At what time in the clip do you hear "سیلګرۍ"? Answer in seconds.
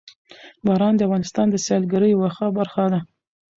1.65-2.09